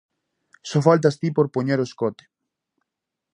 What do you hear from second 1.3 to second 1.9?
por poñer o